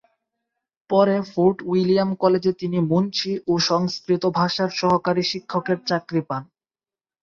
পরে 0.89 1.15
Fort 1.31 1.57
William 1.65 2.09
কলেজে 2.21 2.51
তিনি 2.61 2.77
মুন্সি 2.89 3.33
ও 3.47 3.53
সংস্কৃত 3.69 4.23
ভাষার 4.39 4.69
সহকারী 4.79 5.23
শিক্ষকের 5.31 5.77
চাকরি 5.89 6.21
পান। 6.29 6.43